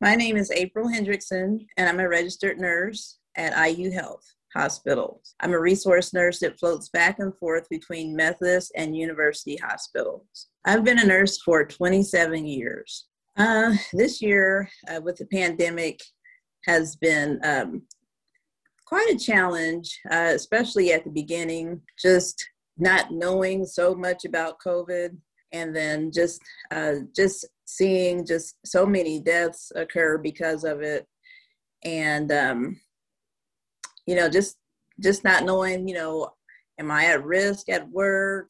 My 0.00 0.14
name 0.14 0.36
is 0.36 0.52
April 0.52 0.88
Hendrickson, 0.88 1.66
and 1.76 1.88
I'm 1.88 1.98
a 1.98 2.08
registered 2.08 2.60
nurse 2.60 3.18
at 3.36 3.68
IU 3.68 3.90
Health 3.90 4.22
Hospital. 4.54 5.20
I'm 5.40 5.52
a 5.52 5.58
resource 5.58 6.14
nurse 6.14 6.38
that 6.38 6.56
floats 6.60 6.88
back 6.90 7.18
and 7.18 7.36
forth 7.36 7.68
between 7.68 8.14
Methodist 8.14 8.70
and 8.76 8.96
university 8.96 9.56
hospitals. 9.56 10.46
I've 10.64 10.84
been 10.84 11.00
a 11.00 11.04
nurse 11.04 11.42
for 11.42 11.64
27 11.64 12.46
years. 12.46 13.06
Uh, 13.36 13.74
this 13.92 14.22
year, 14.22 14.68
uh, 14.88 15.00
with 15.00 15.16
the 15.16 15.26
pandemic, 15.26 15.98
has 16.66 16.94
been 16.94 17.40
um, 17.42 17.82
quite 18.86 19.10
a 19.10 19.18
challenge, 19.18 19.98
uh, 20.12 20.30
especially 20.32 20.92
at 20.92 21.02
the 21.02 21.10
beginning, 21.10 21.80
just 22.00 22.48
not 22.76 23.10
knowing 23.10 23.66
so 23.66 23.96
much 23.96 24.24
about 24.24 24.60
COVID 24.64 25.16
and 25.52 25.74
then 25.74 26.10
just 26.12 26.40
uh, 26.70 26.94
just 27.14 27.46
seeing 27.64 28.26
just 28.26 28.56
so 28.64 28.86
many 28.86 29.20
deaths 29.20 29.72
occur 29.74 30.18
because 30.18 30.64
of 30.64 30.82
it. 30.82 31.06
And 31.84 32.32
um, 32.32 32.80
you 34.08 34.16
know 34.16 34.28
just 34.28 34.56
just 35.00 35.22
not 35.22 35.44
knowing 35.44 35.86
you 35.86 35.94
know 35.94 36.30
am 36.80 36.90
i 36.90 37.04
at 37.04 37.24
risk 37.24 37.68
at 37.68 37.88
work? 37.90 38.48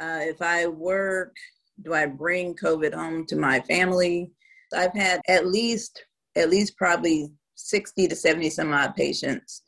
Uh, 0.00 0.20
if 0.22 0.40
i 0.42 0.66
work 0.66 1.36
do 1.82 1.92
i 1.92 2.06
bring 2.06 2.54
covid 2.54 2.94
home 2.94 3.26
to 3.26 3.36
my 3.36 3.60
family? 3.60 4.30
I've 4.74 4.94
had 4.94 5.20
at 5.28 5.46
least 5.46 6.04
at 6.36 6.50
least 6.50 6.76
probably 6.76 7.30
60 7.56 8.08
to 8.08 8.16
70 8.16 8.50
some 8.50 8.72
odd 8.72 8.96
patients 8.96 9.62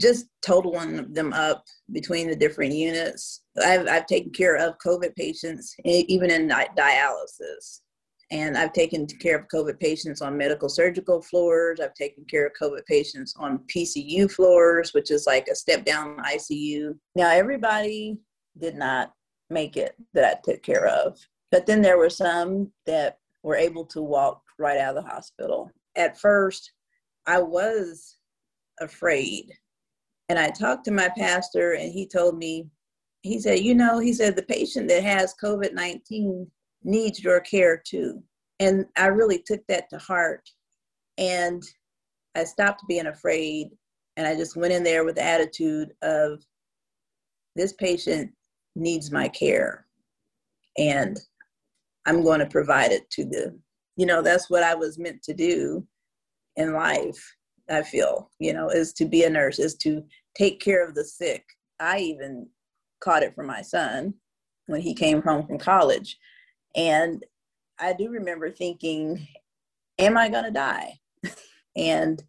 just 0.00 0.26
totaling 0.44 1.12
them 1.12 1.32
up 1.32 1.64
between 1.92 2.28
the 2.28 2.36
different 2.36 2.72
units 2.72 3.42
i've, 3.64 3.86
I've 3.88 4.06
taken 4.06 4.32
care 4.32 4.56
of 4.56 4.76
covid 4.84 5.14
patients 5.16 5.74
even 5.84 6.30
in 6.30 6.48
dialysis 6.48 7.80
and 8.30 8.58
I've 8.58 8.72
taken 8.72 9.06
care 9.06 9.38
of 9.38 9.46
COVID 9.48 9.78
patients 9.78 10.20
on 10.20 10.36
medical 10.36 10.68
surgical 10.68 11.22
floors. 11.22 11.78
I've 11.80 11.94
taken 11.94 12.24
care 12.24 12.46
of 12.46 12.54
COVID 12.60 12.84
patients 12.86 13.34
on 13.38 13.60
PCU 13.72 14.30
floors, 14.30 14.92
which 14.92 15.10
is 15.10 15.26
like 15.26 15.46
a 15.48 15.54
step 15.54 15.84
down 15.84 16.16
ICU. 16.18 16.96
Now, 17.14 17.30
everybody 17.30 18.18
did 18.58 18.74
not 18.74 19.12
make 19.48 19.76
it 19.76 19.94
that 20.14 20.24
I 20.24 20.50
took 20.50 20.62
care 20.62 20.86
of, 20.86 21.18
but 21.52 21.66
then 21.66 21.82
there 21.82 21.98
were 21.98 22.10
some 22.10 22.72
that 22.86 23.18
were 23.44 23.56
able 23.56 23.84
to 23.86 24.02
walk 24.02 24.42
right 24.58 24.78
out 24.78 24.96
of 24.96 25.04
the 25.04 25.08
hospital. 25.08 25.70
At 25.94 26.18
first, 26.18 26.72
I 27.28 27.40
was 27.40 28.16
afraid. 28.80 29.52
And 30.28 30.38
I 30.38 30.50
talked 30.50 30.84
to 30.86 30.90
my 30.90 31.08
pastor, 31.16 31.72
and 31.74 31.92
he 31.92 32.06
told 32.06 32.36
me, 32.36 32.68
he 33.22 33.40
said, 33.40 33.60
You 33.60 33.74
know, 33.74 33.98
he 33.98 34.12
said, 34.12 34.36
the 34.36 34.42
patient 34.42 34.88
that 34.88 35.02
has 35.02 35.34
COVID 35.42 35.72
19 35.72 36.50
needs 36.84 37.22
your 37.22 37.40
care 37.40 37.82
too. 37.84 38.22
And 38.60 38.86
I 38.96 39.06
really 39.06 39.42
took 39.44 39.60
that 39.68 39.90
to 39.90 39.98
heart. 39.98 40.48
And 41.18 41.62
I 42.34 42.44
stopped 42.44 42.82
being 42.88 43.06
afraid 43.06 43.70
and 44.16 44.26
I 44.26 44.34
just 44.34 44.56
went 44.56 44.72
in 44.72 44.82
there 44.82 45.04
with 45.04 45.16
the 45.16 45.24
attitude 45.24 45.92
of 46.02 46.42
this 47.54 47.72
patient 47.72 48.30
needs 48.74 49.10
my 49.10 49.28
care 49.28 49.86
and 50.76 51.18
I'm 52.06 52.22
going 52.22 52.40
to 52.40 52.46
provide 52.46 52.92
it 52.92 53.08
to 53.10 53.24
them. 53.24 53.60
You 53.96 54.06
know, 54.06 54.22
that's 54.22 54.50
what 54.50 54.62
I 54.62 54.74
was 54.74 54.98
meant 54.98 55.22
to 55.24 55.34
do 55.34 55.86
in 56.56 56.72
life, 56.72 57.34
I 57.68 57.82
feel, 57.82 58.30
you 58.38 58.52
know, 58.52 58.68
is 58.68 58.92
to 58.94 59.04
be 59.04 59.24
a 59.24 59.30
nurse, 59.30 59.58
is 59.58 59.74
to 59.76 60.04
take 60.36 60.60
care 60.60 60.86
of 60.86 60.94
the 60.94 61.04
sick. 61.04 61.44
I 61.80 61.98
even 61.98 62.48
caught 63.00 63.22
it 63.22 63.34
from 63.34 63.46
my 63.46 63.62
son 63.62 64.14
when 64.66 64.80
he 64.80 64.94
came 64.94 65.22
home 65.22 65.46
from 65.46 65.58
college. 65.58 66.18
And 66.74 67.24
I 67.78 67.92
do 67.92 68.10
remember 68.10 68.50
thinking, 68.50 69.26
am 69.98 70.16
I 70.16 70.28
going 70.28 70.44
to 70.44 70.50
die? 70.50 70.98
and 71.76 72.22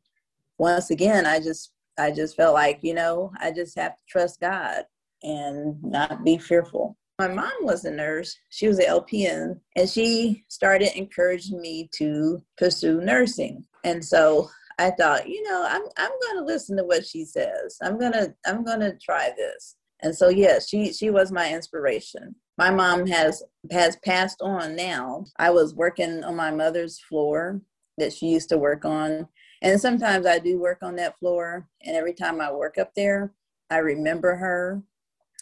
once 0.58 0.90
again, 0.90 1.26
I 1.26 1.40
just, 1.40 1.72
I 1.98 2.12
just 2.12 2.36
felt 2.36 2.54
like, 2.54 2.80
you 2.82 2.94
know, 2.94 3.32
I 3.40 3.52
just 3.52 3.78
have 3.78 3.96
to 3.96 4.04
trust 4.08 4.40
God 4.40 4.84
and 5.24 5.82
not 5.84 6.24
be 6.24 6.38
fearful. 6.38 6.98
My 7.20 7.28
mom 7.28 7.52
was 7.62 7.86
a 7.86 7.92
nurse. 7.92 8.38
She 8.50 8.68
was 8.68 8.78
an 8.78 8.86
LPN, 8.86 9.60
and 9.76 9.90
she 9.90 10.44
started 10.50 10.96
encouraging 10.96 11.60
me 11.60 11.90
to 11.96 12.44
pursue 12.58 13.02
nursing. 13.02 13.66
And 13.84 14.06
so 14.06 14.50
I 14.80 14.92
thought, 14.92 15.28
you 15.28 15.44
know, 15.44 15.66
I'm 15.68 15.84
I'm 15.98 16.12
going 16.22 16.38
to 16.38 16.46
listen 16.46 16.78
to 16.78 16.84
what 16.84 17.06
she 17.06 17.26
says. 17.26 17.78
I'm 17.82 18.00
gonna 18.00 18.34
I'm 18.46 18.64
gonna 18.64 18.94
try 19.02 19.32
this. 19.36 19.76
And 20.02 20.16
so, 20.16 20.30
yes, 20.30 20.72
yeah, 20.72 20.86
she 20.86 20.94
she 20.94 21.10
was 21.10 21.32
my 21.32 21.52
inspiration 21.54 22.36
my 22.58 22.72
mom 22.72 23.06
has 23.08 23.44
has 23.72 23.98
passed 23.98 24.42
on 24.42 24.76
now. 24.76 25.26
I 25.38 25.52
was 25.52 25.76
working 25.76 26.24
on 26.24 26.36
my 26.36 26.52
mother's 26.52 27.00
floor 27.00 27.62
that 27.98 28.14
she 28.14 28.28
used 28.28 28.50
to 28.50 28.58
work 28.58 28.84
on. 28.84 29.28
And 29.62 29.80
sometimes 29.80 30.26
I 30.26 30.40
do 30.40 30.60
work 30.60 30.80
on 30.82 30.96
that 30.96 31.18
floor. 31.20 31.68
And 31.84 31.96
every 31.96 32.14
time 32.14 32.42
I 32.42 32.52
work 32.52 32.78
up 32.78 32.94
there, 32.96 33.34
I 33.70 33.78
remember 33.78 34.36
her. 34.36 34.82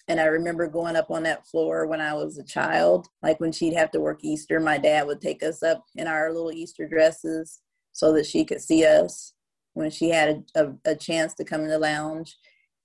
And 0.07 0.19
I 0.19 0.25
remember 0.25 0.67
going 0.67 0.95
up 0.95 1.09
on 1.09 1.23
that 1.23 1.47
floor 1.47 1.87
when 1.87 1.99
I 1.99 2.13
was 2.13 2.37
a 2.37 2.43
child. 2.43 3.07
Like 3.23 3.39
when 3.39 3.51
she'd 3.51 3.73
have 3.73 3.91
to 3.91 3.99
work 3.99 4.19
Easter, 4.23 4.59
my 4.59 4.77
dad 4.77 5.07
would 5.07 5.19
take 5.19 5.41
us 5.41 5.63
up 5.63 5.83
in 5.95 6.07
our 6.07 6.31
little 6.31 6.51
Easter 6.51 6.87
dresses 6.87 7.61
so 7.95 8.11
that 8.11 8.25
she 8.25 8.43
could 8.43 8.59
see 8.59 8.85
us 8.85 9.33
when 9.73 9.89
she 9.89 10.09
had 10.09 10.43
a, 10.53 10.65
a, 10.65 10.91
a 10.91 10.95
chance 10.95 11.33
to 11.33 11.45
come 11.45 11.61
in 11.61 11.69
the 11.69 11.79
lounge. 11.79 12.35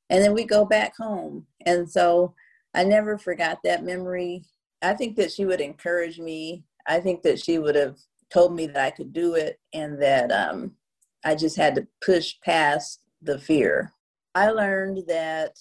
And 0.09 0.22
then 0.22 0.32
we 0.32 0.44
go 0.44 0.65
back 0.65 0.97
home. 0.97 1.48
And 1.66 1.91
so 1.91 2.32
I 2.75 2.84
never 2.84 3.19
forgot 3.19 3.59
that 3.65 3.82
memory. 3.82 4.44
I 4.82 4.94
think 4.94 5.16
that 5.16 5.32
she 5.32 5.44
would 5.44 5.60
encourage 5.60 6.21
me. 6.21 6.62
I 6.87 7.00
think 7.00 7.22
that 7.22 7.41
she 7.41 7.59
would 7.59 7.75
have 7.75 7.97
told 8.32 8.54
me 8.54 8.69
that 8.69 8.76
I 8.76 8.91
could 8.93 9.12
do 9.12 9.34
it 9.34 9.59
and 9.75 10.00
that 10.00 10.31
um, 10.31 10.76
I 11.25 11.34
just 11.34 11.56
had 11.56 11.75
to 11.75 11.88
push 12.04 12.37
past 12.44 13.00
the 13.21 13.37
fear. 13.37 13.92
I 14.37 14.50
learned 14.50 15.03
that 15.09 15.56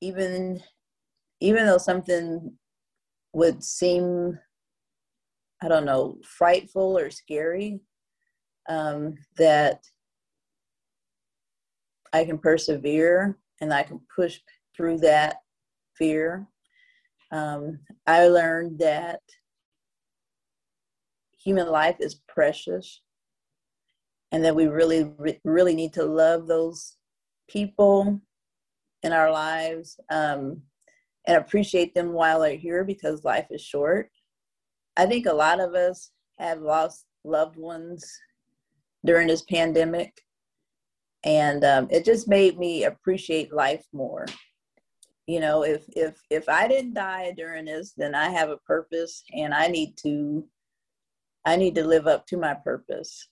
even 0.00 0.62
even 1.40 1.66
though 1.66 1.76
something 1.76 2.50
would 3.34 3.62
seem 3.62 4.38
I 5.62 5.68
don't 5.68 5.84
know 5.84 6.16
frightful 6.24 6.96
or 6.96 7.10
scary, 7.10 7.80
um, 8.68 9.14
that 9.36 9.84
I 12.12 12.24
can 12.24 12.38
persevere 12.38 13.38
and 13.60 13.72
I 13.72 13.82
can 13.82 14.00
push 14.14 14.38
through 14.76 14.98
that 14.98 15.38
fear. 15.96 16.46
Um, 17.30 17.80
I 18.06 18.28
learned 18.28 18.78
that 18.78 19.20
human 21.36 21.68
life 21.68 21.96
is 22.00 22.20
precious 22.28 23.00
and 24.32 24.44
that 24.44 24.56
we 24.56 24.66
really, 24.66 25.12
really 25.44 25.74
need 25.74 25.92
to 25.94 26.04
love 26.04 26.46
those 26.46 26.96
people 27.48 28.20
in 29.02 29.12
our 29.12 29.30
lives 29.30 29.98
um, 30.10 30.62
and 31.26 31.36
appreciate 31.36 31.94
them 31.94 32.12
while 32.12 32.40
they're 32.40 32.56
here 32.56 32.84
because 32.84 33.24
life 33.24 33.46
is 33.50 33.60
short. 33.60 34.10
I 34.96 35.06
think 35.06 35.26
a 35.26 35.32
lot 35.32 35.60
of 35.60 35.74
us 35.74 36.10
have 36.38 36.60
lost 36.60 37.04
loved 37.24 37.56
ones 37.56 38.18
during 39.04 39.28
this 39.28 39.42
pandemic, 39.42 40.12
and 41.24 41.64
um, 41.64 41.88
it 41.90 42.04
just 42.04 42.28
made 42.28 42.58
me 42.58 42.84
appreciate 42.84 43.52
life 43.52 43.84
more. 43.92 44.26
You 45.26 45.40
know 45.40 45.64
if 45.64 45.84
if 45.96 46.20
if 46.28 46.50
i 46.50 46.68
didn't 46.68 46.92
die 46.92 47.32
during 47.34 47.64
this 47.64 47.94
then 47.96 48.14
i 48.14 48.28
have 48.28 48.50
a 48.50 48.58
purpose 48.58 49.24
and 49.34 49.54
i 49.54 49.68
need 49.68 49.96
to 50.02 50.46
i 51.46 51.56
need 51.56 51.74
to 51.76 51.86
live 51.86 52.06
up 52.06 52.26
to 52.26 52.36
my 52.36 52.52
purpose 52.52 53.26